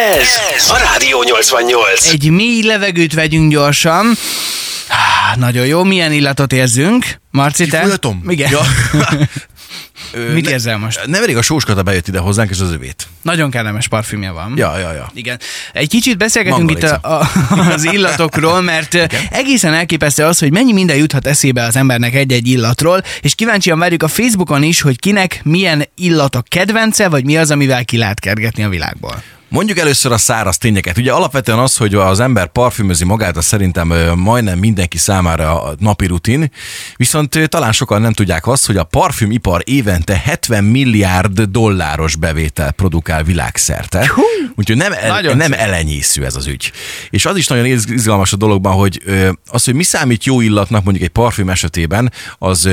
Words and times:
Ez 0.00 0.70
a 0.70 0.76
Rádió 0.76 1.22
88. 1.22 2.06
Egy 2.08 2.30
mély 2.30 2.62
levegőt 2.62 3.14
vegyünk 3.14 3.50
gyorsan. 3.50 4.06
Nagyon 5.36 5.66
jó, 5.66 5.84
milyen 5.84 6.12
illatot 6.12 6.52
érzünk? 6.52 7.04
Marci, 7.30 7.66
te? 7.66 7.76
Kifújhatom? 7.76 8.24
Igen. 8.28 8.50
Ja. 8.50 8.60
Mit 10.34 10.48
érzel 10.48 10.78
most? 10.78 11.06
Nem 11.06 11.22
elég 11.22 11.36
a 11.36 11.42
sóskata 11.42 11.82
bejött 11.82 12.08
ide 12.08 12.18
hozzánk, 12.18 12.50
és 12.50 12.60
az 12.60 12.70
övét. 12.70 13.06
Nagyon 13.22 13.50
kellemes 13.50 13.88
parfümje 13.88 14.30
van. 14.30 14.52
Ja, 14.56 14.78
ja, 14.78 14.92
ja. 14.92 15.10
Igen. 15.14 15.38
Egy 15.72 15.88
kicsit 15.88 16.18
beszélgetünk 16.18 16.70
itt 16.70 16.82
a, 16.82 16.98
a, 17.02 17.28
az 17.72 17.84
illatokról, 17.84 18.60
mert 18.60 18.94
Igen. 18.94 19.08
egészen 19.30 19.74
elképesztő 19.74 20.24
az, 20.24 20.38
hogy 20.38 20.52
mennyi 20.52 20.72
minden 20.72 20.96
juthat 20.96 21.26
eszébe 21.26 21.64
az 21.64 21.76
embernek 21.76 22.14
egy-egy 22.14 22.48
illatról, 22.48 23.02
és 23.20 23.34
kíváncsian 23.34 23.78
várjuk 23.78 24.02
a 24.02 24.08
Facebookon 24.08 24.62
is, 24.62 24.80
hogy 24.80 24.98
kinek 24.98 25.40
milyen 25.44 25.88
illat 25.96 26.34
a 26.34 26.42
kedvence, 26.48 27.08
vagy 27.08 27.24
mi 27.24 27.36
az, 27.36 27.50
amivel 27.50 27.84
ki 27.84 27.96
lehet 27.96 28.20
kergetni 28.20 28.64
a 28.64 28.68
világból. 28.68 29.22
Mondjuk 29.50 29.78
először 29.78 30.12
a 30.12 30.18
száraz 30.18 30.58
tényeket. 30.58 30.98
Ugye 30.98 31.12
alapvetően 31.12 31.58
az, 31.58 31.76
hogy 31.76 31.94
az 31.94 32.20
ember 32.20 32.46
parfümözi 32.46 33.04
magát, 33.04 33.36
az 33.36 33.44
szerintem 33.44 33.92
majdnem 34.16 34.58
mindenki 34.58 34.98
számára 34.98 35.62
a 35.62 35.74
napi 35.78 36.06
rutin, 36.06 36.50
viszont 36.96 37.48
talán 37.48 37.72
sokan 37.72 38.00
nem 38.00 38.12
tudják 38.12 38.46
azt, 38.46 38.66
hogy 38.66 38.76
a 38.76 38.84
parfümipar 38.84 39.62
évente 39.64 40.20
70 40.24 40.64
milliárd 40.64 41.40
dolláros 41.40 42.16
bevétel 42.16 42.72
produkál 42.72 43.22
világszerte. 43.22 44.10
Hú, 44.14 44.22
Úgyhogy 44.56 44.76
nem, 44.76 44.92
el, 44.92 45.34
nem 45.34 45.52
elenyésző 45.52 46.24
ez 46.24 46.36
az 46.36 46.46
ügy. 46.46 46.72
És 47.10 47.26
az 47.26 47.36
is 47.36 47.46
nagyon 47.46 47.66
izgalmas 47.66 48.32
a 48.32 48.36
dologban, 48.36 48.72
hogy 48.72 49.02
az, 49.46 49.64
hogy 49.64 49.74
mi 49.74 49.82
számít 49.82 50.24
jó 50.24 50.40
illatnak 50.40 50.84
mondjuk 50.84 51.04
egy 51.04 51.12
parfüm 51.12 51.48
esetében, 51.48 52.12
az 52.38 52.68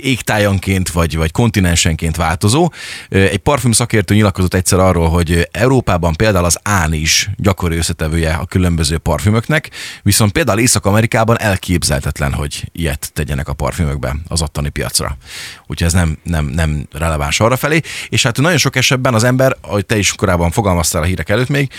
égtájanként 0.00 0.90
vagy, 0.90 1.16
vagy 1.16 1.30
kontinensenként 1.30 2.16
változó. 2.16 2.72
Egy 3.08 3.38
parfüm 3.38 3.72
szakértő 3.72 4.14
nyilatkozott 4.14 4.54
egyszer 4.54 4.78
arról, 4.78 5.08
hogy 5.08 5.48
Európában 5.50 6.03
Amerikában 6.04 6.16
például 6.16 6.44
az 6.44 6.58
án 6.62 6.92
is 6.92 7.30
gyakori 7.36 7.76
összetevője 7.76 8.32
a 8.34 8.44
különböző 8.44 8.98
parfümöknek, 8.98 9.70
viszont 10.02 10.32
például 10.32 10.58
Észak-Amerikában 10.58 11.40
elképzelhetetlen, 11.40 12.32
hogy 12.32 12.70
ilyet 12.72 13.10
tegyenek 13.12 13.48
a 13.48 13.52
parfümökbe 13.52 14.16
az 14.28 14.42
ottani 14.42 14.68
piacra. 14.68 15.16
Úgyhogy 15.66 15.86
ez 15.86 15.92
nem, 15.92 16.18
nem, 16.22 16.46
nem 16.46 16.86
releváns 16.92 17.40
arra 17.40 17.56
felé. 17.56 17.80
És 18.08 18.22
hát 18.22 18.40
nagyon 18.40 18.58
sok 18.58 18.76
esetben 18.76 19.14
az 19.14 19.24
ember, 19.24 19.56
ahogy 19.60 19.86
te 19.86 19.96
is 19.96 20.12
korábban 20.12 20.50
fogalmaztál 20.50 21.02
a 21.02 21.04
hírek 21.04 21.28
előtt 21.28 21.48
még, 21.48 21.72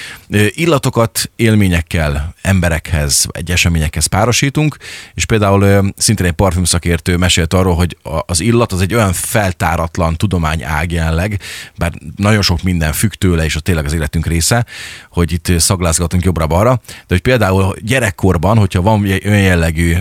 illatokat 0.49 1.31
élményekkel, 1.35 2.33
emberekhez, 2.41 3.27
egy 3.31 3.51
eseményekhez 3.51 4.05
párosítunk, 4.05 4.77
és 5.13 5.25
például 5.25 5.93
szintén 5.97 6.25
egy 6.25 6.31
parfümszakértő 6.31 7.17
mesélt 7.17 7.53
arról, 7.53 7.75
hogy 7.75 7.97
az 8.25 8.39
illat 8.39 8.71
az 8.71 8.81
egy 8.81 8.93
olyan 8.93 9.13
feltáratlan 9.13 10.15
tudomány 10.15 10.63
ág 10.63 10.91
jelenleg, 10.91 11.39
bár 11.77 11.91
nagyon 12.15 12.41
sok 12.41 12.63
minden 12.63 12.93
függ 12.93 13.11
tőle, 13.11 13.43
és 13.43 13.55
a 13.55 13.59
tényleg 13.59 13.85
az 13.85 13.93
élet 13.93 14.14
életünk 14.15 14.25
része, 14.33 14.65
hogy 15.09 15.31
itt 15.31 15.59
szaglázgatunk 15.59 16.23
jobbra-balra, 16.23 16.81
de 16.87 17.05
hogy 17.07 17.21
például 17.21 17.75
gyerekkorban, 17.81 18.57
hogyha 18.57 18.81
van 18.81 19.03
olyan 19.03 19.41
jellegű 19.41 19.95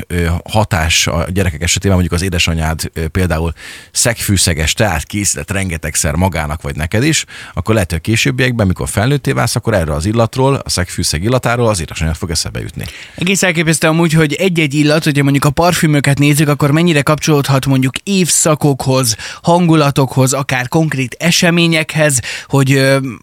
hatás 0.50 1.06
a 1.06 1.26
gyerekek 1.28 1.62
esetében, 1.62 1.92
mondjuk 1.92 2.14
az 2.20 2.22
édesanyád 2.22 2.90
például 3.12 3.52
szegfűszeges 3.92 4.72
teát 4.72 5.04
készített 5.04 5.50
rengetegszer 5.50 6.14
magának 6.14 6.62
vagy 6.62 6.76
neked 6.76 7.04
is, 7.04 7.24
akkor 7.54 7.74
lehet, 7.74 7.90
hogy 7.90 7.98
a 7.98 8.02
későbbiekben, 8.02 8.66
mikor 8.66 8.88
felnőttél 8.88 9.34
válsz, 9.34 9.56
akkor 9.56 9.74
erre 9.74 9.92
az 9.92 10.06
illatról, 10.06 10.54
a 10.54 10.70
szegfűszeg 10.70 11.22
illatáról 11.22 11.68
az 11.68 11.80
édesanyád 11.80 12.16
fog 12.16 12.30
eszebe 12.30 12.60
jutni. 12.60 12.84
Egész 13.14 13.42
elképesztő 13.42 13.88
amúgy, 13.88 14.12
hogy 14.12 14.32
egy-egy 14.32 14.74
illat, 14.74 15.04
hogyha 15.04 15.22
mondjuk 15.22 15.44
a 15.44 15.50
parfümöket 15.50 16.18
nézzük, 16.18 16.48
akkor 16.48 16.70
mennyire 16.70 17.02
kapcsolódhat 17.02 17.66
mondjuk 17.66 17.94
évszakokhoz, 18.02 19.16
hangulatokhoz, 19.42 20.32
akár 20.32 20.68
konkrét 20.68 21.16
eseményekhez, 21.18 22.20
hogy 22.46 22.78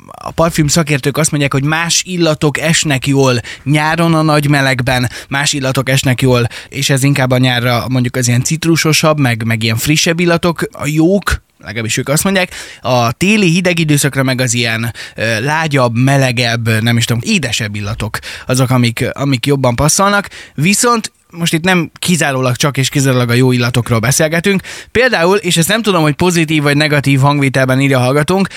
a 0.05 0.31
parfüm 0.31 0.67
szakértők 0.81 1.17
azt 1.17 1.31
mondják, 1.31 1.53
hogy 1.53 1.63
más 1.63 2.03
illatok 2.05 2.57
esnek 2.57 3.07
jól 3.07 3.39
nyáron 3.63 4.13
a 4.13 4.21
nagy 4.21 4.49
melegben, 4.49 5.09
más 5.29 5.53
illatok 5.53 5.89
esnek 5.89 6.21
jól, 6.21 6.47
és 6.69 6.89
ez 6.89 7.03
inkább 7.03 7.31
a 7.31 7.37
nyárra 7.37 7.85
mondjuk 7.89 8.15
az 8.15 8.27
ilyen 8.27 8.43
citrusosabb, 8.43 9.19
meg, 9.19 9.43
meg 9.45 9.63
ilyen 9.63 9.77
frissebb 9.77 10.19
illatok, 10.19 10.67
a 10.71 10.87
jók, 10.87 11.41
legalábbis 11.57 11.97
ők 11.97 12.09
azt 12.09 12.23
mondják, 12.23 12.53
a 12.81 13.11
téli 13.11 13.49
hideg 13.49 13.79
időszakra 13.79 14.23
meg 14.23 14.41
az 14.41 14.53
ilyen 14.53 14.93
ö, 15.15 15.39
lágyabb, 15.39 15.95
melegebb, 15.97 16.81
nem 16.81 16.97
is 16.97 17.05
tudom, 17.05 17.21
édesebb 17.25 17.75
illatok 17.75 18.19
azok, 18.45 18.69
amik, 18.69 19.05
amik 19.11 19.45
jobban 19.45 19.75
passzolnak, 19.75 20.29
viszont 20.55 21.11
most 21.29 21.53
itt 21.53 21.63
nem 21.63 21.91
kizárólag 21.99 22.55
csak 22.55 22.77
és 22.77 22.89
kizárólag 22.89 23.29
a 23.29 23.33
jó 23.33 23.51
illatokról 23.51 23.99
beszélgetünk. 23.99 24.61
Például, 24.91 25.37
és 25.37 25.57
ezt 25.57 25.67
nem 25.67 25.81
tudom, 25.81 26.01
hogy 26.01 26.15
pozitív 26.15 26.63
vagy 26.63 26.77
negatív 26.77 27.19
hangvételben 27.19 27.81
írja 27.81 27.99
hallgatunk, 27.99 28.47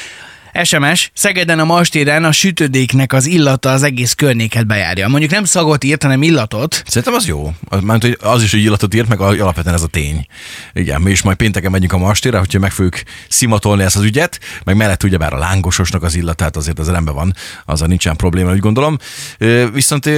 SMS, 0.62 1.10
Szegeden 1.15 1.59
a 1.59 1.65
mastéren 1.65 2.25
a 2.25 2.32
sütődéknek 2.32 3.12
az 3.12 3.26
illata 3.26 3.70
az 3.70 3.82
egész 3.82 4.12
környéket 4.12 4.66
bejárja. 4.66 5.09
Mondjuk 5.09 5.31
nem 5.31 5.44
szagot 5.44 5.84
írt, 5.84 6.03
hanem 6.03 6.22
illatot. 6.22 6.82
Szerintem 6.87 7.15
az 7.15 7.26
jó. 7.26 7.53
Mert 7.81 8.03
hogy 8.03 8.19
az 8.20 8.42
is, 8.42 8.50
hogy 8.50 8.62
illatot 8.62 8.94
írt, 8.94 9.09
meg 9.09 9.20
alapvetően 9.20 9.75
ez 9.75 9.82
a 9.82 9.87
tény. 9.87 10.26
Igen, 10.72 11.00
mi 11.00 11.10
is 11.10 11.22
majd 11.22 11.37
pénteken 11.37 11.70
megyünk 11.70 11.92
a 11.92 11.98
mastére, 11.98 12.38
hogyha 12.38 12.59
meg 12.59 12.70
fogjuk 12.70 13.03
szimatolni 13.28 13.82
ezt 13.82 13.97
az 13.97 14.03
ügyet, 14.03 14.41
meg 14.65 14.76
mellett 14.76 15.03
ugye 15.03 15.16
bár 15.16 15.32
a 15.32 15.38
lángososnak 15.38 16.03
az 16.03 16.15
illatát 16.15 16.56
azért 16.56 16.78
az 16.78 16.88
rendben 16.88 17.15
van, 17.15 17.34
azzal 17.65 17.88
nincsen 17.88 18.16
probléma, 18.16 18.53
úgy 18.53 18.59
gondolom. 18.59 18.98
Viszont 19.72 20.10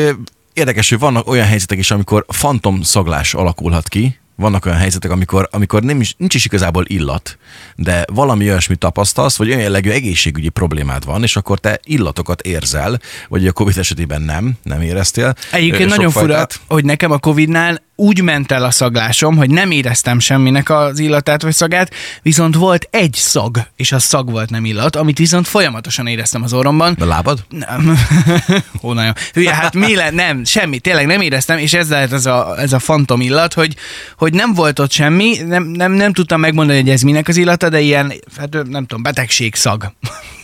érdekes, 0.52 0.88
hogy 0.88 0.98
vannak 0.98 1.28
olyan 1.28 1.46
helyzetek 1.46 1.78
is, 1.78 1.90
amikor 1.90 2.24
fantom 2.28 2.82
szaglás 2.82 3.34
alakulhat 3.34 3.88
ki, 3.88 4.18
vannak 4.36 4.66
olyan 4.66 4.78
helyzetek, 4.78 5.10
amikor, 5.10 5.48
amikor 5.50 5.82
nem 5.82 6.00
is, 6.00 6.14
nincs 6.18 6.34
is 6.34 6.44
igazából 6.44 6.84
illat, 6.86 7.38
de 7.76 8.04
valami 8.12 8.48
olyasmit 8.48 8.78
tapasztalsz, 8.78 9.36
vagy 9.36 9.48
olyan 9.48 9.60
jellegű 9.60 9.90
egészségügyi 9.90 10.48
problémád 10.48 11.04
van, 11.04 11.22
és 11.22 11.36
akkor 11.36 11.58
te 11.58 11.80
illatokat 11.84 12.42
érzel, 12.42 13.00
vagy 13.28 13.46
a 13.46 13.52
COVID 13.52 13.78
esetében 13.78 14.22
nem, 14.22 14.52
nem 14.62 14.82
éreztél. 14.82 15.34
Egyébként 15.52 15.88
nagyon 15.88 16.10
fura, 16.10 16.46
hogy 16.68 16.84
nekem 16.84 17.10
a 17.10 17.18
COVID-nál 17.18 17.84
úgy 17.96 18.22
ment 18.22 18.52
el 18.52 18.64
a 18.64 18.70
szaglásom, 18.70 19.36
hogy 19.36 19.50
nem 19.50 19.70
éreztem 19.70 20.18
semminek 20.18 20.70
az 20.70 20.98
illatát 20.98 21.42
vagy 21.42 21.52
szagát, 21.52 21.94
viszont 22.22 22.54
volt 22.54 22.88
egy 22.90 23.14
szag, 23.14 23.58
és 23.76 23.92
a 23.92 23.98
szag 23.98 24.30
volt 24.30 24.50
nem 24.50 24.64
illat, 24.64 24.96
amit 24.96 25.18
viszont 25.18 25.46
folyamatosan 25.46 26.06
éreztem 26.06 26.42
az 26.42 26.52
orromban. 26.52 26.96
A 27.00 27.04
lábad? 27.04 27.44
Nem. 27.48 27.98
Hónalja. 28.80 29.14
Hülye, 29.32 29.54
hát 29.54 29.74
mi 29.74 29.94
le, 29.94 30.10
nem, 30.10 30.44
semmi, 30.44 30.78
tényleg 30.78 31.06
nem 31.06 31.20
éreztem, 31.20 31.58
és 31.58 31.72
ez 31.72 31.88
lehet 31.88 32.12
ez 32.12 32.26
a, 32.26 32.60
ez 32.60 32.72
a 32.72 32.78
fantom 32.78 33.20
illat, 33.20 33.54
hogy, 33.54 33.76
hogy 34.16 34.32
nem 34.32 34.54
volt 34.54 34.78
ott 34.78 34.90
semmi, 34.90 35.36
nem, 35.46 35.64
nem, 35.64 35.92
nem 35.92 36.12
tudtam 36.12 36.40
megmondani, 36.40 36.80
hogy 36.80 36.90
ez 36.90 37.02
minek 37.02 37.28
az 37.28 37.36
illata, 37.36 37.68
de 37.68 37.80
ilyen, 37.80 38.12
hát 38.36 38.52
nem 38.52 38.86
tudom, 38.86 39.02
betegség 39.02 39.54
szag 39.54 39.92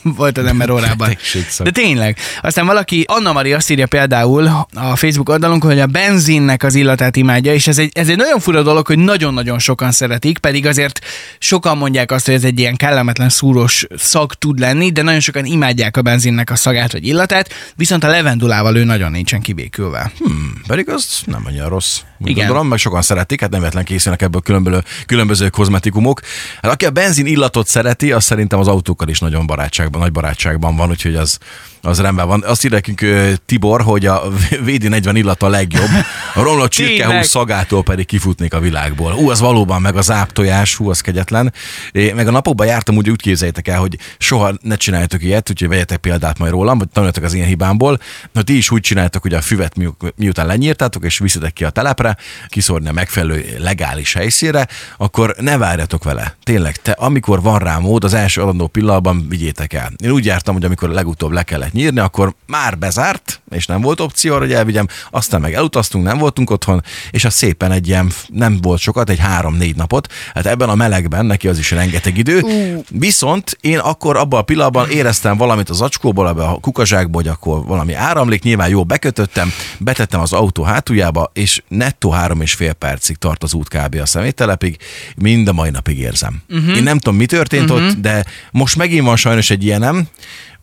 volt 0.03 0.39
az 0.39 0.45
ember 0.45 0.71
órában. 0.71 1.17
De 1.59 1.71
tényleg. 1.71 2.19
Aztán 2.41 2.67
valaki, 2.67 3.05
Anna 3.07 3.33
Maria 3.33 3.57
azt 3.57 3.71
írja 3.71 3.87
például 3.87 4.67
a 4.75 4.97
Facebook 4.97 5.29
oldalunkon, 5.29 5.71
hogy 5.71 5.81
a 5.81 5.87
benzinnek 5.87 6.63
az 6.63 6.75
illatát 6.75 7.17
imádja, 7.17 7.55
és 7.55 7.67
ez 7.67 7.79
egy, 7.79 7.91
ez 7.95 8.09
egy 8.09 8.17
nagyon 8.17 8.41
fura 8.41 8.63
dolog, 8.63 8.87
hogy 8.87 8.99
nagyon-nagyon 8.99 9.59
sokan 9.59 9.93
szeretik, 9.93 10.39
pedig 10.39 10.67
azért 10.67 11.01
sokan 11.39 11.77
mondják 11.77 12.13
azt, 12.13 12.27
hogy 12.27 12.35
ez 12.35 12.45
egy 12.45 12.59
ilyen 12.59 12.77
kellemetlen 12.77 13.29
szúros 13.29 13.87
szag 13.97 14.35
tud 14.35 14.59
lenni, 14.59 14.93
de 14.93 15.03
nagyon 15.03 15.21
sokan 15.21 15.45
imádják 15.45 15.97
a 15.97 16.03
benzinnek 16.03 16.51
a 16.51 16.57
szagát 16.57 16.93
vagy 16.93 17.07
illatát, 17.07 17.49
viszont 17.77 18.05
a 18.05 18.09
levendulával 18.09 18.77
ő 18.77 18.85
nagyon 18.85 19.11
nincsen 19.11 19.41
kibékülve. 19.41 20.13
Hmm, 20.19 20.53
pedig 20.67 20.89
az 20.89 21.23
nem 21.25 21.43
annyira 21.47 21.69
rossz. 21.69 22.01
Igen. 22.25 22.35
Gondolom, 22.35 22.69
meg 22.69 22.79
sokan 22.79 23.03
szeretik, 23.03 23.41
hát 23.41 23.51
nem 23.51 23.61
vetlen 23.61 23.85
készülnek 23.85 24.23
ebből 24.23 24.41
különböző, 24.41 24.83
különböző 25.07 25.49
kozmetikumok. 25.49 26.21
Hát 26.63 26.73
aki 26.73 26.85
a 26.85 26.91
benzin 26.91 27.27
illatot 27.27 27.67
szereti, 27.67 28.13
az 28.13 28.25
szerintem 28.25 28.59
az 28.59 28.69
autókkal 28.69 29.09
is 29.09 29.19
nagyon 29.19 29.47
barátságban, 29.93 30.01
nagy 30.01 30.13
barátságban 30.13 30.77
van, 30.77 30.91
úgyhogy 30.91 31.17
az, 31.17 31.39
az 31.83 32.01
rendben 32.01 32.27
van. 32.27 32.43
Azt 32.47 32.65
írja 32.65 32.77
nekünk 32.77 33.37
Tibor, 33.47 33.83
hogy 33.83 34.07
a 34.07 34.23
VD40 34.67 35.13
illata 35.15 35.47
a 35.47 35.49
legjobb, 35.49 35.89
a 36.35 36.43
romlott 36.43 36.71
csirkehús 36.71 37.27
szagától 37.27 37.83
pedig 37.83 38.07
kifutnék 38.07 38.55
a 38.55 38.61
világból. 38.61 39.15
Ú, 39.15 39.31
az 39.31 39.41
valóban, 39.41 39.81
meg 39.81 39.97
az 39.97 40.11
áptojás, 40.11 40.75
hú, 40.75 40.91
az 40.91 41.01
kegyetlen. 41.01 41.53
É, 41.93 42.13
meg 42.13 42.29
a 42.29 42.31
napokban 42.31 42.67
jártam, 42.67 42.97
úgy, 42.97 43.11
úgy 43.11 43.21
képzeljétek 43.21 43.69
el, 43.69 43.79
hogy 43.79 43.99
soha 44.19 44.53
ne 44.61 44.77
csináljátok 44.77 45.23
ilyet, 45.23 45.51
úgyhogy 45.51 45.69
vegyetek 45.69 45.99
példát 45.99 46.39
majd 46.39 46.53
rólam, 46.53 46.79
vagy 46.79 46.89
tanuljatok 46.89 47.25
az 47.25 47.35
ilyen 47.35 47.47
hibámból, 47.47 47.99
hogy 48.35 48.45
ti 48.45 48.57
is 48.57 48.71
úgy 48.71 48.81
csináltok, 48.81 49.23
hogy 49.23 49.35
a 49.35 49.41
füvet 49.41 49.77
mi, 49.77 49.89
miután 50.17 50.47
lenyírtátok, 50.47 51.05
és 51.05 51.19
viszitek 51.19 51.53
ki 51.53 51.65
a 51.65 51.71
telepre, 51.71 52.17
kiszórni 52.49 52.89
a 52.89 52.93
megfelelő 52.93 53.57
legális 53.59 54.13
helyszínre, 54.13 54.69
akkor 54.97 55.35
ne 55.39 55.57
várjatok 55.57 56.05
vele. 56.05 56.37
Tényleg, 56.43 56.77
te 56.77 56.91
amikor 56.91 57.43
van 57.43 57.59
rá 57.59 57.79
mód, 57.79 58.05
az 58.05 58.15
első 58.15 58.43
adandó 58.43 58.67
pillanatban 58.67 59.27
vigyétek 59.29 59.73
el. 59.73 59.82
Én 59.97 60.11
úgy 60.11 60.25
jártam, 60.25 60.55
hogy 60.55 60.65
amikor 60.65 60.89
legutóbb 60.89 61.31
le 61.31 61.43
kellett 61.43 61.73
nyírni, 61.73 61.99
akkor 61.99 62.35
már 62.47 62.79
bezárt, 62.79 63.41
és 63.51 63.67
nem 63.67 63.81
volt 63.81 64.01
opció 64.01 64.33
arra, 64.35 64.45
hogy 64.45 64.53
elvigyem, 64.53 64.87
aztán 65.11 65.41
meg 65.41 65.55
elutaztunk, 65.55 66.05
nem 66.05 66.19
voltunk 66.19 66.51
otthon, 66.51 66.83
és 67.11 67.25
az 67.25 67.35
szépen 67.35 67.73
egy 67.73 67.89
ilyen, 67.89 68.11
nem 68.29 68.59
volt 68.61 68.81
sokat, 68.81 69.11
egy 69.11 69.19
három-négy 69.19 69.77
napot, 69.77 70.13
hát 70.35 70.47
ebben 70.47 70.69
a 70.69 70.75
melegben 70.75 71.27
neki 71.27 71.49
az 71.49 71.59
is 71.59 71.71
rengeteg 71.71 72.19
idő, 72.19 72.41
uh. 72.41 72.85
viszont 72.89 73.57
én 73.61 73.79
akkor 73.79 74.17
abban 74.17 74.41
a 74.41 74.43
pillanatban 74.43 74.91
éreztem 74.91 75.37
valamit 75.37 75.71
az 75.71 75.81
acskóból, 75.81 76.27
abban 76.27 76.49
a 76.49 76.61
kukazsákból, 76.61 77.23
hogy 77.23 77.31
akkor 77.31 77.65
valami 77.65 77.95
áramlik, 77.95 78.43
nyilván 78.43 78.69
jó 78.69 78.85
bekötöttem, 78.85 79.53
betettem 79.79 80.21
az 80.21 80.33
autó 80.33 80.63
hátuljába, 80.63 81.31
és 81.35 81.63
nettó 81.69 82.11
három 82.11 82.41
és 82.41 82.55
fél 82.55 82.73
percig 82.73 83.17
tart 83.17 83.43
az 83.43 83.55
út 83.55 83.69
kb. 83.69 83.97
a 84.03 84.07
szeméttelepig, 84.07 84.77
mind 85.17 85.49
a 85.49 85.53
mai 85.53 85.71
napig 85.71 85.99
érzem. 85.99 86.43
Uh-huh. 86.49 86.77
Én 86.77 86.83
nem 86.83 86.99
tudom, 86.99 87.19
mi 87.19 87.27
történt 87.27 87.71
uh-huh. 87.71 87.87
ott, 87.87 87.97
de 87.97 88.25
most 88.51 88.77
megint 88.77 89.05
van 89.05 89.17
sajnos 89.17 89.51
egy 89.51 89.65
ilyenem, 89.73 90.07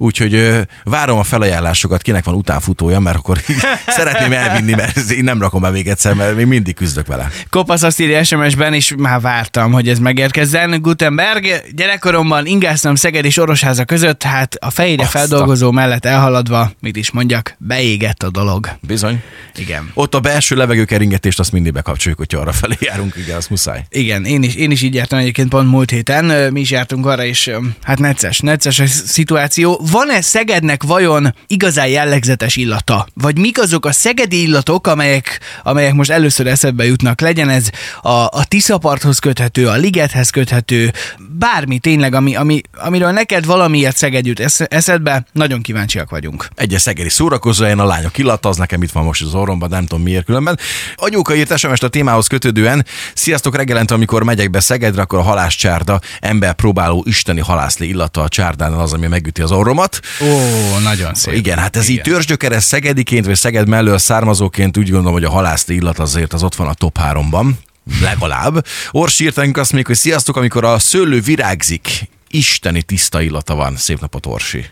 úgyhogy 0.02 0.62
várom 0.84 1.18
a 1.18 1.24
felajánlásokat, 1.24 2.02
kinek 2.02 2.24
van 2.24 2.36
utánfutója, 2.36 3.00
mert 3.00 3.18
akkor 3.18 3.38
szeretném 3.88 4.32
elvinni, 4.32 4.74
mert 4.74 4.98
én 5.10 5.24
nem 5.24 5.40
rakom 5.42 5.62
be 5.62 5.70
még 5.70 5.88
egyszer, 5.88 6.14
mert 6.14 6.36
még 6.36 6.46
mindig 6.46 6.76
küzdök 6.76 7.08
vele. 7.08 7.30
Kopasz 7.50 7.84
azt 7.84 8.00
írja 8.00 8.24
SMS-ben, 8.24 8.74
és 8.74 8.94
már 8.98 9.22
vártam, 9.22 9.72
hogy 9.72 9.90
ez 9.90 10.00
megérkezzen. 10.00 10.82
Gutenberg, 10.82 11.48
gyerekkoromban 11.76 12.46
ingáztam 12.46 12.96
Szeged 12.96 13.26
és 13.26 13.38
Orosháza 13.38 13.86
között, 13.86 14.24
hát 14.24 14.56
a 14.60 14.70
fejére 14.70 15.04
Azt 15.04 15.16
a- 15.16 15.18
feldolgozó 15.18 15.72
mellett 15.72 16.06
elhaladva, 16.06 16.72
mit 16.80 16.96
is 16.96 17.12
mondjak, 17.12 17.56
beégett 17.58 18.24
a 18.24 18.30
dolog. 18.30 18.70
Bizony. 18.82 19.22
Igen. 19.56 19.92
Ott 19.94 20.16
a 20.16 20.20
belső 20.20 20.56
levegőkeringetést 20.56 21.40
azt 21.40 21.52
mindig 21.52 21.74
bekapcsoljuk, 21.74 22.20
hogyha 22.20 22.40
arra 22.40 22.52
felé 22.52 22.76
járunk, 22.80 23.16
igen, 23.16 23.36
az 23.38 23.48
muszáj. 23.48 23.86
Igen, 23.90 24.26
én 24.26 24.44
is, 24.44 24.56
én 24.56 24.72
is 24.72 24.82
így 24.82 24.94
jártam 24.94 25.20
egyébként 25.20 25.50
pont 25.50 25.70
múlt 25.70 25.90
héten, 25.90 26.54
mi 26.54 26.60
is 26.60 26.72
jártunk 26.72 27.06
arra, 27.06 27.24
és 27.26 27.52
hát 27.84 28.00
necces, 28.00 28.40
necces 28.40 28.80
a 28.80 28.86
szituáció. 28.88 29.82
Van-e 29.92 30.22
Szegednek 30.22 30.84
vajon 30.84 31.36
igazán 31.48 31.88
jellegzetes 31.88 32.56
illata? 32.56 33.08
Vagy 33.14 33.38
mik 33.38 33.60
azok 33.60 33.86
a 33.86 33.92
szegedi 33.92 34.42
illatok, 34.42 34.88
amelyek, 34.88 35.40
amelyek 35.64 35.94
most 35.94 36.10
először 36.10 36.48
eszedbe 36.48 36.86
jutnak? 36.86 37.22
Legyen 37.22 37.50
ez 37.50 37.70
a, 38.02 38.10
a 38.10 38.46
Tiszaparthoz 38.48 39.20
köthető, 39.20 39.68
a 39.68 39.76
Ligethez 39.76 40.30
köthető, 40.30 40.94
bármi 41.40 41.80
tényleg, 41.80 42.14
ami, 42.14 42.36
ami, 42.36 42.62
amiről 42.78 43.12
neked 43.12 43.46
valamiért 43.46 43.98
Szeged 43.98 44.26
jut 44.26 44.40
esz- 44.40 44.74
eszedbe, 44.74 45.26
nagyon 45.32 45.62
kíváncsiak 45.62 46.10
vagyunk. 46.10 46.48
Egyes 46.56 46.82
szegedi 46.82 47.10
szórakozó 47.10 47.64
helyen 47.64 47.80
a 47.80 47.86
lányok 47.86 48.18
illata, 48.18 48.50
az 48.50 48.58
nekem 48.58 48.84
itt 48.84 48.92
van 48.92 49.04
most 49.04 49.24
az 49.24 49.34
orromban, 49.34 49.70
nem 49.70 49.86
tudom 49.86 50.04
miért 50.04 50.26
különben. 50.26 50.60
Anyuka 50.96 51.36
írt 51.36 51.58
sms 51.58 51.82
a 51.82 51.88
témához 51.88 52.28
kötődően. 52.28 52.86
Sziasztok 53.14 53.56
reggelente, 53.56 53.94
amikor 53.94 54.24
megyek 54.24 54.50
be 54.50 54.60
Szegedre, 54.60 55.02
akkor 55.02 55.20
a 55.20 55.24
halászcsárda 55.24 56.00
ember 56.20 56.54
próbáló 56.54 57.04
isteni 57.08 57.40
halászlé 57.40 57.88
illata 57.88 58.22
a 58.22 58.28
csárdánál 58.28 58.80
az, 58.80 58.94
ami 58.94 59.08
megüti 59.08 59.42
az 59.42 59.52
orromat. 59.80 60.00
Ó, 60.22 60.80
nagyon 60.80 61.14
szép. 61.14 61.34
Igen, 61.34 61.58
hát 61.58 61.76
ez 61.76 61.88
így 61.88 62.02
törzsgyökeres 62.02 62.64
szegediként, 62.64 63.26
vagy 63.26 63.36
Szeged 63.36 63.68
mellől 63.68 63.98
származóként 63.98 64.78
úgy 64.78 64.90
gondolom, 64.90 65.14
hogy 65.14 65.24
a 65.24 65.30
halászlé 65.30 65.76
illat 65.76 66.00
azért 66.00 66.34
az 66.34 66.44
ott 66.44 66.56
van 66.56 66.68
a 66.68 66.74
top 66.74 66.98
háromban. 66.98 67.60
Legalább. 68.02 68.66
Orsi 68.92 69.24
írt 69.24 69.36
nekünk 69.36 69.58
azt 69.58 69.72
még, 69.72 69.86
hogy 69.86 69.96
sziasztok, 69.96 70.36
amikor 70.36 70.64
a 70.64 70.80
szőlő 70.80 71.22
virágzik, 71.22 72.10
isteni 72.30 72.82
tiszta 72.82 73.22
illata 73.22 73.56
van. 73.56 73.76
Szép 73.78 74.00
napot, 74.00 74.26
Orsi. 74.26 74.66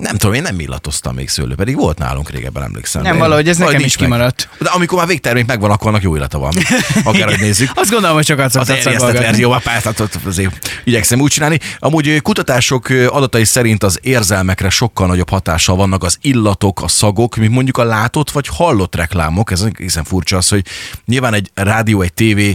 Nem 0.00 0.16
tudom, 0.16 0.34
én 0.34 0.42
nem 0.42 0.60
illatoztam 0.60 1.14
még 1.14 1.28
szőlő, 1.28 1.54
pedig 1.54 1.76
volt 1.76 1.98
nálunk 1.98 2.30
régebben, 2.30 2.62
emlékszem. 2.62 3.02
Nem, 3.02 3.12
De 3.12 3.18
valahogy 3.18 3.48
ez 3.48 3.56
nekem 3.56 3.80
is 3.80 3.96
kimaradt. 3.96 4.48
Meg. 4.50 4.68
De 4.68 4.68
amikor 4.68 4.98
már 4.98 5.06
végtermék 5.06 5.46
megvan, 5.46 5.70
akkor 5.70 5.88
annak 5.88 6.02
jó 6.02 6.14
illata 6.16 6.38
van. 6.38 6.52
Akárhogy 7.04 7.40
nézzük. 7.40 7.70
Azt 7.74 7.90
gondolom, 7.90 8.16
hogy 8.16 8.26
sokat 8.26 8.44
Az 8.44 8.52
szoktad 8.52 8.68
erjesztett 8.70 8.92
szagolgatni. 8.94 9.26
verzió, 9.26 9.50
a 9.50 9.60
pártatot 9.64 10.18
azért 10.26 10.68
igyekszem 10.84 11.20
úgy 11.20 11.30
csinálni. 11.30 11.58
Amúgy 11.78 12.22
kutatások 12.22 12.88
adatai 13.08 13.44
szerint 13.44 13.82
az 13.82 13.98
érzelmekre 14.02 14.70
sokkal 14.70 15.06
nagyobb 15.06 15.30
hatással 15.30 15.76
vannak 15.76 16.04
az 16.04 16.18
illatok, 16.20 16.82
a 16.82 16.88
szagok, 16.88 17.36
mint 17.36 17.52
mondjuk 17.52 17.76
a 17.78 17.84
látott 17.84 18.30
vagy 18.30 18.46
hallott 18.48 18.94
reklámok. 18.94 19.50
Ez 19.50 19.60
egészen 19.60 20.04
furcsa 20.04 20.36
az, 20.36 20.48
hogy 20.48 20.64
nyilván 21.04 21.34
egy 21.34 21.50
rádió, 21.54 22.00
egy 22.00 22.12
tévé 22.12 22.54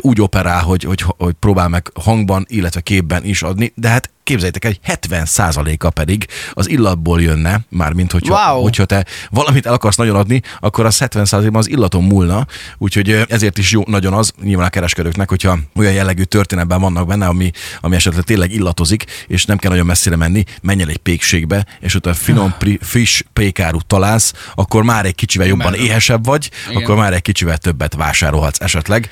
úgy 0.00 0.20
operál, 0.20 0.62
hogy, 0.62 0.82
hogy, 0.82 1.04
hogy 1.18 1.34
próbál 1.40 1.68
meg 1.68 1.90
hangban, 1.94 2.46
illetve 2.48 2.80
képben 2.80 3.24
is 3.24 3.42
adni, 3.42 3.72
de 3.74 3.88
hát 3.88 4.10
képzeljétek 4.26 4.64
el, 4.64 4.70
hogy 4.82 4.96
70%-a 5.10 5.90
pedig 5.90 6.26
az 6.52 6.68
illatból 6.68 7.22
jönne, 7.22 7.60
mármint 7.68 8.12
hogyha, 8.12 8.34
Wow. 8.52 8.62
hogyha 8.62 8.84
te 8.84 9.04
valamit 9.30 9.66
el 9.66 9.72
akarsz 9.72 9.96
nagyon 9.96 10.16
adni, 10.16 10.42
akkor 10.60 10.84
az 10.86 10.96
70%-ban 11.00 11.54
az 11.56 11.68
illaton 11.68 12.04
múlna, 12.04 12.46
úgyhogy 12.78 13.24
ezért 13.28 13.58
is 13.58 13.70
jó 13.72 13.82
nagyon 13.86 14.12
az, 14.12 14.32
nyilván 14.42 14.66
a 14.66 14.70
kereskedőknek, 14.70 15.28
hogyha 15.28 15.58
olyan 15.76 15.92
jellegű 15.92 16.22
történetben 16.22 16.80
vannak 16.80 17.06
benne, 17.06 17.26
ami, 17.26 17.50
ami 17.80 17.96
esetleg 17.96 18.24
tényleg 18.24 18.52
illatozik, 18.52 19.04
és 19.26 19.44
nem 19.44 19.56
kell 19.56 19.70
nagyon 19.70 19.86
messzire 19.86 20.16
menni, 20.16 20.44
menj 20.62 20.82
el 20.82 20.88
egy 20.88 20.96
pékségbe, 20.96 21.66
és 21.80 21.94
ott 21.94 22.06
a 22.06 22.14
finom, 22.14 22.54
pri, 22.58 22.78
friss 22.82 23.22
pékárút 23.32 23.86
találsz, 23.86 24.32
akkor 24.54 24.82
már 24.82 25.04
egy 25.04 25.14
kicsivel 25.14 25.46
jobban 25.46 25.66
Imádom. 25.66 25.86
éhesebb 25.86 26.24
vagy, 26.24 26.50
Igen. 26.70 26.82
akkor 26.82 26.96
már 26.96 27.12
egy 27.12 27.22
kicsivel 27.22 27.58
többet 27.58 27.94
vásárolhatsz 27.94 28.60
esetleg. 28.60 29.08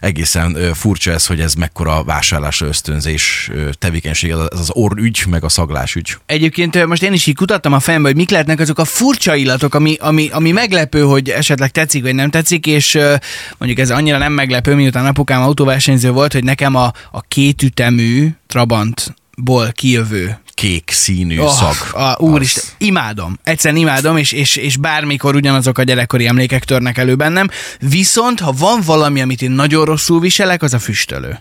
Egészen 0.00 0.56
furcsa 0.74 1.10
ez, 1.10 1.26
hogy 1.26 1.40
ez 1.40 1.54
mekkora 1.54 2.04
vásárlásra 2.04 2.66
ösztönzés 2.66 3.50
tevékenység, 3.78 4.34
ez 4.56 4.62
az 4.68 4.70
orrügy, 4.72 5.24
meg 5.28 5.44
a 5.44 5.48
szaglásügy. 5.48 6.16
Egyébként 6.26 6.86
most 6.86 7.02
én 7.02 7.12
is 7.12 7.26
így 7.26 7.34
kutattam 7.34 7.72
a 7.72 7.80
fejembe, 7.80 8.08
hogy 8.08 8.16
mik 8.16 8.30
lehetnek 8.30 8.60
azok 8.60 8.78
a 8.78 8.84
furcsa 8.84 9.34
illatok, 9.34 9.74
ami, 9.74 9.96
ami, 10.00 10.28
ami 10.32 10.50
meglepő, 10.50 11.02
hogy 11.02 11.28
esetleg 11.28 11.70
tetszik 11.70 12.02
vagy 12.02 12.14
nem 12.14 12.30
tetszik, 12.30 12.66
és 12.66 12.98
mondjuk 13.58 13.80
ez 13.80 13.90
annyira 13.90 14.18
nem 14.18 14.32
meglepő, 14.32 14.74
miután 14.74 15.06
apukám 15.06 15.42
autóversenyző 15.42 16.10
volt, 16.10 16.32
hogy 16.32 16.44
nekem 16.44 16.74
a, 16.74 16.92
a 17.10 17.20
kétütemű 17.20 18.28
Trabantból 18.46 19.72
kijövő 19.72 20.38
Kék 20.56 20.90
színű 20.90 21.38
Oh, 21.38 21.52
szag. 21.52 21.74
A, 22.02 22.22
úristen, 22.22 22.64
imádom. 22.78 23.38
Egyszerűen 23.42 23.80
imádom, 23.80 24.16
és, 24.16 24.32
és, 24.32 24.56
és 24.56 24.76
bármikor 24.76 25.34
ugyanazok 25.34 25.78
a 25.78 25.82
gyerekkori 25.82 26.26
emlékek 26.26 26.64
törnek 26.64 26.98
elő 26.98 27.14
bennem. 27.14 27.48
Viszont, 27.80 28.40
ha 28.40 28.52
van 28.52 28.80
valami, 28.84 29.20
amit 29.20 29.42
én 29.42 29.50
nagyon 29.50 29.84
rosszul 29.84 30.20
viselek, 30.20 30.62
az 30.62 30.74
a 30.74 30.78
füstölő. 30.78 31.38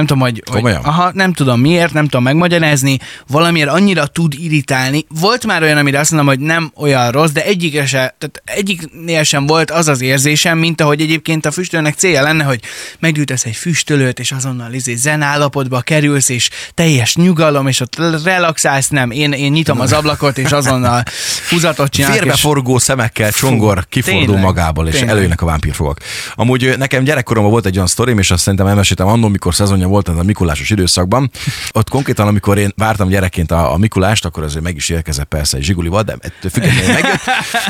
Nem 0.00 0.08
tudom, 0.08 0.22
hogy, 0.22 0.42
hogy 0.62 0.72
aha, 0.82 1.10
nem 1.14 1.32
tudom 1.32 1.60
miért, 1.60 1.92
nem 1.92 2.04
tudom 2.04 2.22
megmagyarázni, 2.22 2.98
valamiért 3.28 3.68
annyira 3.68 4.06
tud 4.06 4.34
irritálni. 4.38 5.04
Volt 5.20 5.46
már 5.46 5.62
olyan, 5.62 5.76
amire 5.78 5.98
azt 5.98 6.10
mondom, 6.10 6.28
hogy 6.28 6.38
nem 6.40 6.72
olyan 6.76 7.10
rossz, 7.10 7.30
de 7.30 7.44
egyikre 7.44 7.86
se, 7.86 7.96
tehát 8.18 8.42
egyiknél 8.44 9.22
sem 9.22 9.46
volt 9.46 9.70
az 9.70 9.88
az 9.88 10.00
érzésem, 10.00 10.58
mint 10.58 10.80
ahogy 10.80 11.00
egyébként 11.00 11.46
a 11.46 11.50
füstölőnek 11.50 11.94
célja 11.94 12.22
lenne, 12.22 12.44
hogy 12.44 12.60
meggyújtasz 12.98 13.44
egy 13.44 13.56
füstölőt, 13.56 14.18
és 14.18 14.32
azonnal 14.32 14.72
izé 14.72 14.94
zen 14.94 15.22
állapotba 15.22 15.80
kerülsz, 15.80 16.28
és 16.28 16.50
teljes 16.74 17.16
nyugalom, 17.16 17.66
és 17.66 17.80
ott 17.80 17.96
relaxálsz, 18.24 18.88
nem, 18.88 19.10
én, 19.10 19.32
én 19.32 19.52
nyitom 19.52 19.80
az 19.80 19.92
ablakot, 19.92 20.38
és 20.38 20.50
azonnal 20.50 21.02
húzatot 21.50 21.90
csinálok. 21.90 22.16
és- 22.16 22.22
Félbeforgó 22.22 22.78
szemekkel 22.78 23.30
csongor 23.32 23.86
kifordul 23.88 24.24
tényleg, 24.24 24.42
magából, 24.42 24.86
és 24.86 24.92
tényleg. 24.92 25.10
előjönnek 25.10 25.42
a 25.42 25.46
vámpírfogak. 25.46 26.00
Amúgy 26.34 26.74
nekem 26.78 27.04
gyerekkoromban 27.04 27.52
volt 27.52 27.66
egy 27.66 27.74
olyan 27.74 27.86
sztorim, 27.86 28.18
és 28.18 28.30
azt 28.30 28.42
szerintem 28.42 28.66
elmeséltem 28.68 29.06
annól, 29.06 29.30
mikor 29.30 29.54
szezonja 29.54 29.88
volt 29.90 30.08
ez 30.08 30.16
a 30.16 30.22
Mikulásos 30.22 30.70
időszakban. 30.70 31.30
Ott 31.72 31.88
konkrétan, 31.88 32.26
amikor 32.26 32.58
én 32.58 32.72
vártam 32.76 33.08
gyerekként 33.08 33.50
a, 33.50 33.72
a 33.72 33.76
Mikulást, 33.76 34.24
akkor 34.24 34.42
azért 34.42 34.64
meg 34.64 34.76
is 34.76 34.88
érkezett 34.88 35.28
persze 35.28 35.56
egy 35.56 35.62
zsigulival, 35.62 36.02
de 36.02 36.16
ettől 36.20 36.50
függetlenül 36.50 36.92
megjött. 36.92 37.20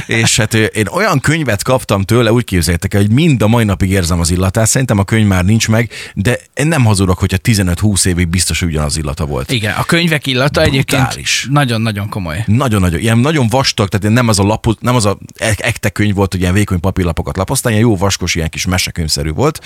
És 0.06 0.36
hát 0.36 0.54
én 0.54 0.86
olyan 0.86 1.20
könyvet 1.20 1.62
kaptam 1.62 2.02
tőle, 2.02 2.32
úgy 2.32 2.44
képzeljétek 2.44 2.94
el, 2.94 3.00
hogy 3.00 3.10
mind 3.10 3.42
a 3.42 3.48
mai 3.48 3.64
napig 3.64 3.90
érzem 3.90 4.20
az 4.20 4.30
illatát. 4.30 4.66
Szerintem 4.66 4.98
a 4.98 5.04
könyv 5.04 5.26
már 5.26 5.44
nincs 5.44 5.68
meg, 5.68 5.90
de 6.14 6.38
én 6.54 6.66
nem 6.66 6.84
hazudok, 6.84 7.18
hogyha 7.18 7.36
15-20 7.42 8.06
évig 8.06 8.28
biztos, 8.28 8.62
ugyanaz 8.62 8.96
illata 8.96 9.26
volt. 9.26 9.52
Igen, 9.52 9.74
a 9.76 9.84
könyvek 9.84 10.26
illata 10.26 10.60
egyébként 10.62 11.02
Brutális. 11.02 11.46
nagyon-nagyon 11.50 12.08
komoly. 12.08 12.42
Nagyon-nagyon, 12.46 13.00
ilyen 13.00 13.18
nagyon 13.18 13.48
vastag, 13.48 13.88
tehát 13.88 14.14
nem 14.14 14.28
az 14.28 14.38
a 14.38 14.42
lapot, 14.42 14.80
nem 14.80 14.94
az 14.94 15.04
a 15.06 15.18
ek- 15.36 15.60
ekte 15.60 15.88
könyv 15.90 16.14
volt, 16.14 16.32
hogy 16.32 16.40
ilyen 16.40 16.52
vékony 16.52 16.80
papírlapokat 16.80 17.36
lapoztál, 17.36 17.72
ilyen 17.72 17.84
jó 17.84 17.96
vaskos, 17.96 18.34
ilyen 18.34 18.48
kis 18.48 18.66
mesekönyvszerű 18.66 19.30
volt, 19.30 19.60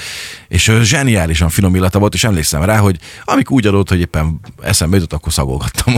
és 0.49 0.73
zseniálisan 0.83 1.49
finom 1.49 1.75
illata 1.75 1.99
volt, 1.99 2.15
és 2.15 2.25
emlékszem 2.25 2.44
rá, 2.53 2.79
hogy 2.79 2.97
amikor 3.25 3.57
úgy 3.57 3.67
adott, 3.67 3.89
hogy 3.89 4.01
éppen 4.01 4.41
eszembe 4.63 4.97
jutott, 4.97 5.13
akkor 5.13 5.33
szagolgattam. 5.33 5.95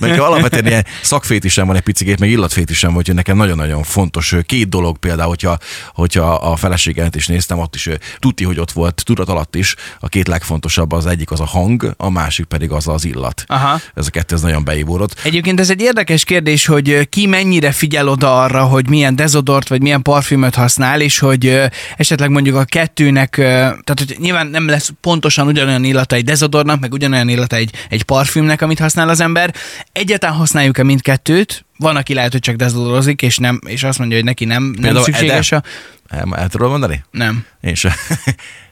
Nekem 0.00 0.20
alapvetően 0.20 0.66
ilyen 0.66 0.86
szakfétisem 1.02 1.66
van 1.66 1.76
egy 1.76 1.82
picikét, 1.82 2.18
meg 2.18 2.30
illatfétisem, 2.30 2.92
hogy 2.92 3.14
nekem 3.14 3.36
nagyon-nagyon 3.36 3.82
fontos 3.82 4.34
két 4.46 4.68
dolog 4.68 4.98
például, 4.98 5.28
hogyha, 5.28 5.58
hogyha 5.92 6.34
a 6.34 6.56
feleségemet 6.56 7.16
is 7.16 7.26
néztem, 7.26 7.58
ott 7.58 7.74
is 7.74 7.88
tuti, 8.18 8.44
hogy 8.44 8.58
ott 8.58 8.72
volt, 8.72 9.02
tudat 9.04 9.28
alatt 9.28 9.54
is, 9.54 9.74
a 10.00 10.08
két 10.08 10.28
legfontosabb 10.28 10.92
az 10.92 11.06
egyik 11.06 11.30
az 11.30 11.40
a 11.40 11.46
hang, 11.46 11.94
a 11.96 12.10
másik 12.10 12.46
pedig 12.46 12.70
az 12.70 12.88
az 12.88 13.04
illat. 13.04 13.44
Aha. 13.46 13.80
Ez 13.94 14.06
a 14.06 14.10
kettő 14.10 14.34
ez 14.34 14.42
nagyon 14.42 14.64
beívódott. 14.64 15.20
Egyébként 15.22 15.60
ez 15.60 15.70
egy 15.70 15.80
érdekes 15.80 16.24
kérdés, 16.24 16.66
hogy 16.66 17.08
ki 17.08 17.26
mennyire 17.26 17.72
figyel 17.72 18.08
oda 18.08 18.42
arra, 18.42 18.64
hogy 18.64 18.88
milyen 18.88 19.16
dezodort 19.16 19.68
vagy 19.68 19.82
milyen 19.82 20.02
parfümöt 20.02 20.54
használ, 20.54 21.00
és 21.00 21.18
hogy 21.18 21.60
esetleg 21.96 22.30
mondjuk 22.30 22.56
a 22.56 22.64
kettőnek, 22.64 23.30
tehát 23.36 23.94
hogy 23.96 24.16
nyilván 24.18 24.46
nem 24.46 24.68
lesz 24.68 24.92
pontosan 25.00 25.46
ugyanolyan 25.46 25.77
illata 25.84 26.16
egy 26.16 26.24
dezodornak, 26.24 26.80
meg 26.80 26.92
ugyanolyan 26.92 27.28
illata 27.28 27.56
egy, 27.56 27.70
egy 27.88 28.02
parfümnek, 28.02 28.62
amit 28.62 28.78
használ 28.78 29.08
az 29.08 29.20
ember. 29.20 29.54
Egyáltalán 29.92 30.36
használjuk-e 30.36 30.82
mindkettőt? 30.82 31.64
Van, 31.78 31.96
aki 31.96 32.14
lehet, 32.14 32.32
hogy 32.32 32.40
csak 32.40 32.56
dezodorozik, 32.56 33.22
és, 33.22 33.36
nem, 33.36 33.60
és 33.66 33.82
azt 33.82 33.98
mondja, 33.98 34.16
hogy 34.16 34.26
neki 34.26 34.44
nem, 34.44 34.62
nem 34.62 34.72
Például 34.80 35.04
szükséges 35.04 35.52
a... 35.52 35.62
El, 36.08 36.34
el 36.36 36.48
tudod 36.48 36.70
mondani? 36.70 37.04
Nem. 37.10 37.44
Én 37.60 37.74
sem. 37.74 37.92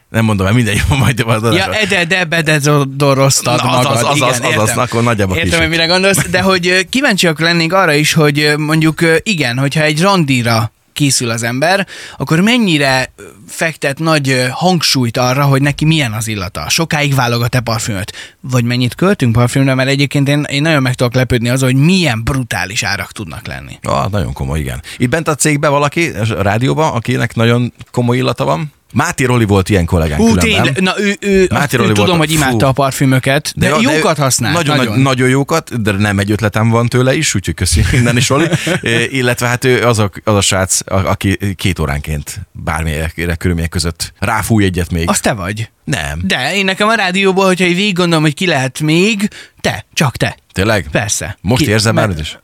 Nem 0.09 0.25
mondom 0.25 0.47
el, 0.47 0.53
mindegy, 0.53 0.83
majd 0.89 1.25
majd 1.25 1.43
Ja, 1.55 1.75
ede, 1.75 2.05
de 2.05 2.25
bedezodoroztad 2.25 3.63
Na, 3.63 3.71
az- 3.71 3.85
magad. 3.85 3.97
az- 3.97 4.09
az- 4.11 4.17
igen, 4.17 4.29
az- 4.29 4.39
az- 4.39 4.45
értem. 4.45 4.63
az- 4.63 4.77
akkor 4.77 5.03
nagyjából 5.03 5.37
Értem, 5.37 5.61
hogy 5.61 5.69
mire 5.69 5.87
gondolsz, 5.87 6.29
de 6.29 6.41
hogy 6.41 6.87
kíváncsiak 6.91 7.41
lennénk 7.41 7.73
arra 7.73 7.93
is, 7.93 8.13
hogy 8.13 8.55
mondjuk 8.57 9.01
igen, 9.23 9.59
hogyha 9.59 9.83
egy 9.83 10.01
randira 10.01 10.73
készül 10.97 11.31
az 11.31 11.43
ember, 11.43 11.87
akkor 12.17 12.41
mennyire 12.41 13.13
fektet 13.49 13.99
nagy 13.99 14.47
hangsúlyt 14.51 15.17
arra, 15.17 15.45
hogy 15.45 15.63
neki 15.63 15.85
milyen 15.85 16.13
az 16.13 16.29
illata? 16.29 16.69
Sokáig 16.69 17.15
válogat-e 17.15 17.61
parfümöt? 17.61 18.13
Vagy 18.41 18.65
mennyit 18.65 18.95
költünk 18.95 19.33
parfümre? 19.33 19.75
Mert 19.75 19.89
egyébként 19.89 20.29
én, 20.29 20.43
én 20.51 20.63
nagyon 20.63 20.83
meg 20.83 20.95
tudok 20.95 21.15
lepődni 21.15 21.49
az, 21.49 21.63
hogy 21.63 21.75
milyen 21.75 22.23
brutális 22.25 22.83
árak 22.83 23.13
tudnak 23.13 23.47
lenni. 23.47 23.79
Ah, 23.83 24.11
nagyon 24.11 24.33
komoly, 24.33 24.59
igen. 24.59 24.83
Itt 24.97 25.09
bent 25.09 25.29
a 25.29 25.35
cégben 25.35 25.71
valaki, 25.71 26.09
a 26.09 26.43
rádióban, 26.43 26.93
akinek 26.93 27.35
nagyon 27.35 27.73
komoly 27.91 28.17
illata 28.17 28.45
van? 28.45 28.73
Máté 28.93 29.25
Roli 29.25 29.45
volt 29.45 29.69
ilyen 29.69 29.85
kollégánk 29.85 30.21
Ú, 30.21 30.25
különben. 30.25 30.45
tényleg, 30.49 30.81
na 30.81 31.01
ő, 31.01 31.17
ő, 31.21 31.47
Máté 31.51 31.77
Roli 31.77 31.89
tudom, 31.89 32.07
volt 32.07 32.19
hogy 32.19 32.33
imádta 32.33 32.59
fú. 32.59 32.67
a 32.67 32.73
parfümöket, 32.73 33.53
de, 33.57 33.69
de 33.71 33.77
jókat 33.81 34.19
használ. 34.19 34.53
Nagyon, 34.53 34.77
nagyon. 34.77 34.91
nagyon. 34.93 35.03
nagyon 35.03 35.29
jókat, 35.29 35.83
de 35.83 35.93
nem 35.93 36.19
egy 36.19 36.31
ötletem 36.31 36.69
van 36.69 36.89
tőle 36.89 37.15
is, 37.15 37.35
úgyhogy 37.35 37.55
köszi 37.55 37.85
minden 37.93 38.17
is, 38.17 38.29
Roli. 38.29 38.47
E, 38.83 39.01
Illetve 39.21 39.47
hát 39.47 39.65
ő 39.65 39.83
az 39.83 39.99
a, 39.99 40.11
az 40.25 40.35
a 40.35 40.41
srác, 40.41 40.79
aki 40.85 41.39
két 41.57 41.79
óránként 41.79 42.41
bármilyen 42.53 43.13
körülmények 43.39 43.71
között 43.71 44.13
ráfúj 44.19 44.65
egyet 44.65 44.91
még. 44.91 45.09
Az 45.09 45.21
te 45.21 45.33
vagy. 45.33 45.71
Nem. 45.85 46.21
De 46.25 46.55
én 46.55 46.65
nekem 46.65 46.89
a 46.89 46.95
rádióból, 46.95 47.47
hogyha 47.47 47.65
így 47.65 47.77
végig 47.77 47.95
gondolom, 47.95 48.23
hogy 48.23 48.35
ki 48.35 48.47
lehet 48.47 48.81
még, 48.81 49.29
te, 49.61 49.85
csak 49.93 50.17
te. 50.17 50.37
Tényleg? 50.53 50.87
Persze. 50.91 51.39
Most 51.41 51.63
Ki- 51.63 51.71
érzem 51.71 51.95
már 51.95 52.11
is? 52.21 52.39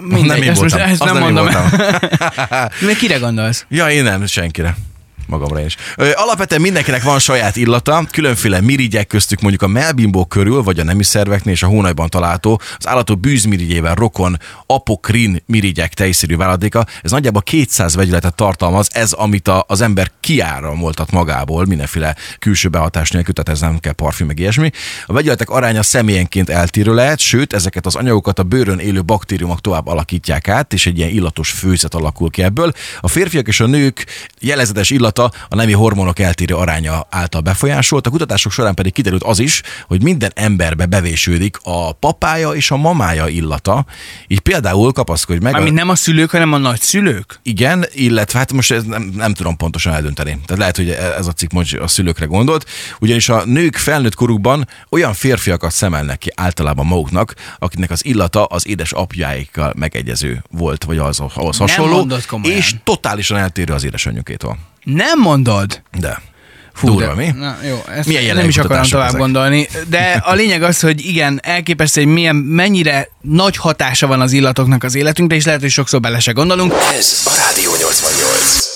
Mindegy, 0.00 0.26
nem 0.26 0.42
én 0.42 0.50
ezt 0.50 0.60
most 0.60 0.74
voltam. 0.74 0.90
ezt 0.92 1.00
Az 1.02 1.06
nem 1.10 1.16
nem 1.18 1.26
én 1.28 1.32
mondom. 1.32 1.52
voltam. 1.52 2.68
Még 2.86 2.96
kire 2.96 3.18
gondolsz? 3.18 3.64
Ja, 3.68 3.90
én 3.90 4.02
nem, 4.02 4.26
senkire. 4.26 4.76
Magamra 5.26 5.60
is. 5.60 5.76
Alapvetően 6.14 6.60
mindenkinek 6.60 7.02
van 7.02 7.18
saját 7.18 7.56
illata, 7.56 8.06
különféle 8.10 8.60
mirigyek 8.60 9.06
köztük 9.06 9.40
mondjuk 9.40 9.62
a 9.62 9.66
melbimbó 9.66 10.24
körül, 10.24 10.62
vagy 10.62 10.78
a 10.78 10.84
nemi 10.84 11.02
szerveknél 11.02 11.54
és 11.54 11.62
a 11.62 11.66
hónajban 11.66 12.08
található, 12.08 12.60
az 12.78 12.88
állatok 12.88 13.20
bűzmirigyével 13.20 13.94
rokon 13.94 14.38
apokrin 14.66 15.42
mirigyek 15.46 15.94
tejszerű 15.94 16.36
váladéka. 16.36 16.86
Ez 17.02 17.10
nagyjából 17.10 17.42
200 17.42 17.94
vegyületet 17.94 18.34
tartalmaz, 18.34 18.88
ez 18.92 19.12
amit 19.12 19.48
a, 19.48 19.64
az 19.68 19.80
ember 19.80 20.10
kiáramoltat 20.20 21.10
magából, 21.10 21.66
mindenféle 21.66 22.16
külső 22.38 22.68
behatás 22.68 23.10
nélkül, 23.10 23.34
tehát 23.34 23.60
ez 23.60 23.60
nem 23.60 23.78
kell 23.78 23.92
parfüm 23.92 24.26
meg 24.26 24.38
ilyesmi. 24.38 24.70
A 25.06 25.12
vegyületek 25.12 25.50
aránya 25.50 25.82
személyenként 25.82 26.50
eltérő 26.50 26.94
lehet, 26.94 27.18
sőt, 27.18 27.52
ezeket 27.52 27.86
az 27.86 27.94
anyagokat 27.94 28.38
a 28.38 28.42
bőrön 28.42 28.78
élő 28.78 29.02
baktériumok 29.02 29.60
tovább 29.60 29.86
alakítják 29.86 30.48
át, 30.48 30.72
és 30.72 30.86
egy 30.86 30.98
ilyen 30.98 31.10
illatos 31.10 31.50
főzet 31.50 31.94
alakul 31.94 32.30
ki 32.30 32.42
ebből. 32.42 32.72
A 33.00 33.08
férfiak 33.08 33.46
és 33.46 33.60
a 33.60 33.66
nők 33.66 34.06
jelezetes 34.40 34.90
illata 34.90 35.21
a 35.48 35.54
nemi 35.54 35.72
hormonok 35.72 36.18
eltérő 36.18 36.54
aránya 36.54 37.06
által 37.10 37.40
befolyásolt. 37.40 38.06
A 38.06 38.10
kutatások 38.10 38.52
során 38.52 38.74
pedig 38.74 38.92
kiderült 38.92 39.22
az 39.22 39.38
is, 39.38 39.62
hogy 39.86 40.02
minden 40.02 40.30
emberbe 40.34 40.86
bevésődik 40.86 41.56
a 41.62 41.92
papája 41.92 42.50
és 42.50 42.70
a 42.70 42.76
mamája 42.76 43.28
illata. 43.28 43.84
Így 44.26 44.40
például 44.40 44.92
kapaszkodj 44.92 45.38
meg. 45.42 45.52
a- 45.52 45.56
Mármint 45.56 45.76
nem 45.76 45.88
a 45.88 45.94
szülők, 45.94 46.30
hanem 46.30 46.52
a 46.52 46.58
nagyszülők? 46.58 47.40
igen, 47.42 47.84
illetve 47.92 48.38
hát 48.38 48.52
most 48.52 48.70
ez 48.72 48.84
nem, 48.84 49.02
nem 49.16 49.34
tudom 49.34 49.56
pontosan 49.56 49.92
eldönteni. 49.92 50.30
Tehát 50.30 50.58
lehet, 50.58 50.76
hogy 50.76 50.90
ez 50.90 51.26
a 51.26 51.32
cikk 51.32 51.50
most 51.50 51.74
a 51.74 51.86
szülőkre 51.86 52.24
gondolt, 52.26 52.68
ugyanis 53.00 53.28
a 53.28 53.44
nők 53.44 53.76
felnőtt 53.76 54.14
korukban 54.14 54.68
olyan 54.90 55.14
férfiakat 55.14 55.70
szemelnek 55.72 56.18
ki 56.18 56.32
általában 56.34 56.86
maguknak, 56.86 57.34
akiknek 57.58 57.90
az 57.90 58.04
illata 58.04 58.44
az 58.44 58.66
édes 58.66 58.92
apjáikkal 58.92 59.72
megegyező 59.76 60.42
volt, 60.50 60.84
vagy 60.84 60.98
az, 60.98 61.20
ahhoz 61.20 61.56
hasonló, 61.56 62.06
és 62.42 62.74
totálisan 62.84 63.38
eltérő 63.38 63.72
az 63.72 63.84
édesanyjukétól. 63.84 64.58
Nem 64.82 65.18
mondod? 65.20 65.82
De. 65.98 66.22
Fú, 66.74 66.86
Durva, 66.86 67.06
de, 67.06 67.14
mi? 67.14 67.30
Na, 67.38 67.56
jó, 67.68 67.82
ezt 67.96 68.08
Milyen 68.08 68.36
nem 68.36 68.48
is 68.48 68.58
akarom 68.58 68.84
tovább 68.84 69.06
ezek? 69.08 69.20
gondolni, 69.20 69.68
de 69.88 70.22
a 70.24 70.34
lényeg 70.34 70.62
az, 70.62 70.80
hogy 70.80 71.06
igen, 71.06 71.40
elképesztő, 71.42 72.02
hogy 72.02 72.12
milyen, 72.12 72.36
mennyire 72.36 73.08
nagy 73.20 73.56
hatása 73.56 74.06
van 74.06 74.20
az 74.20 74.32
illatoknak 74.32 74.84
az 74.84 74.94
életünkre, 74.94 75.36
és 75.36 75.44
lehet, 75.44 75.60
hogy 75.60 75.70
sokszor 75.70 76.00
bele 76.00 76.20
se 76.20 76.32
gondolunk. 76.32 76.72
Ez 76.94 77.22
a 77.24 77.32
Rádió 77.36 77.70
88. 77.76 78.71